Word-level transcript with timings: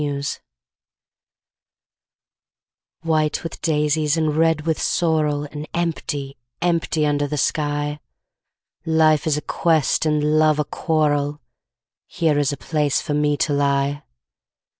WEEDS 0.01 0.39
White 3.03 3.43
with 3.43 3.61
daisies 3.61 4.17
and 4.17 4.35
red 4.35 4.61
with 4.61 4.81
sorrel 4.81 5.43
And 5.51 5.69
empty, 5.75 6.37
empty 6.59 7.05
under 7.05 7.27
the 7.27 7.37
sky! 7.37 7.99
Life 8.83 9.27
is 9.27 9.37
a 9.37 9.43
quest 9.43 10.07
and 10.07 10.39
love 10.39 10.57
a 10.57 10.65
quarrel 10.65 11.39
Here 12.07 12.39
is 12.39 12.51
a 12.51 12.57
place 12.57 12.99
for 12.99 13.13
me 13.13 13.37
to 13.45 13.53
lie. 13.53 14.01